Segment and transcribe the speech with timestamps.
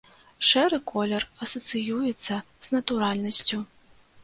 [0.51, 3.63] Шэры колер асацыюецца з натуральнасцю.